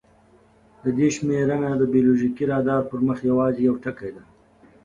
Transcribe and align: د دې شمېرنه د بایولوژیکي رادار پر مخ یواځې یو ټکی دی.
د 0.83 0.85
دې 0.97 1.07
شمېرنه 1.15 1.69
د 1.77 1.83
بایولوژیکي 1.91 2.43
رادار 2.51 2.81
پر 2.89 2.99
مخ 3.07 3.17
یواځې 3.29 3.61
یو 3.63 3.75
ټکی 3.83 4.09
دی. 4.15 4.23